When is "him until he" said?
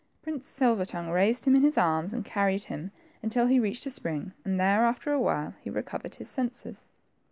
2.63-3.59